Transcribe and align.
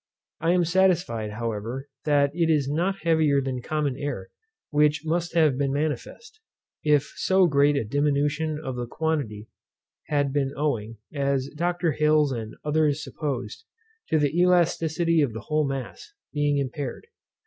I 0.39 0.49
am 0.53 0.65
satisfied, 0.65 1.33
however, 1.33 1.87
that 2.05 2.31
it 2.33 2.49
is 2.49 2.67
not 2.67 3.03
heavier 3.03 3.39
than 3.39 3.61
common 3.61 3.95
air, 3.99 4.29
which 4.71 5.03
must 5.05 5.35
have 5.35 5.59
been 5.59 5.71
manifest, 5.71 6.39
if 6.83 7.13
so 7.17 7.45
great 7.45 7.75
a 7.75 7.83
diminution 7.83 8.57
of 8.65 8.75
the 8.77 8.87
quantity 8.87 9.47
had 10.07 10.33
been 10.33 10.53
owing, 10.57 10.97
as 11.13 11.51
Dr. 11.55 11.91
Hales 11.91 12.31
and 12.31 12.55
others 12.65 13.03
supposed, 13.03 13.65
to 14.09 14.17
the 14.17 14.35
elasticity 14.41 15.21
of 15.21 15.33
the 15.33 15.41
whole 15.41 15.67
mass 15.67 16.13
being 16.33 16.57
impaired. 16.57 17.05